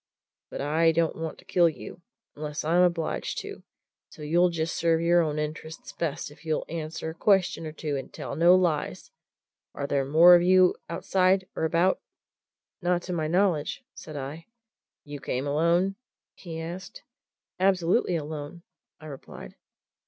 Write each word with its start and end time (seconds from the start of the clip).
But 0.49 0.61
I 0.61 0.91
don't 0.91 1.15
want 1.15 1.37
to 1.37 1.45
kill 1.45 1.69
you, 1.69 2.01
unless 2.35 2.63
I'm 2.65 2.81
obliged 2.81 3.37
to, 3.41 3.61
so 4.09 4.23
you'll 4.23 4.49
just 4.49 4.75
serve 4.75 4.99
your 4.99 5.21
own 5.21 5.37
interests 5.37 5.91
best 5.93 6.31
if 6.31 6.43
you 6.43 6.63
answer 6.63 7.11
a 7.11 7.13
question 7.13 7.67
or 7.67 7.71
two 7.71 7.95
and 7.97 8.11
tell 8.11 8.35
no 8.35 8.55
lies. 8.55 9.11
Are 9.75 9.85
there 9.85 10.03
more 10.03 10.33
of 10.33 10.41
you 10.41 10.75
outside 10.89 11.47
or 11.55 11.65
about?" 11.65 12.01
"Not 12.81 13.03
to 13.03 13.13
my 13.13 13.27
knowledge!" 13.27 13.83
said 13.93 14.17
I. 14.17 14.47
"You 15.03 15.19
came 15.19 15.45
alone?" 15.45 15.97
he 16.33 16.59
asked. 16.59 17.03
"Absolutely 17.59 18.15
alone," 18.15 18.63
I 18.99 19.05
replied. 19.05 19.53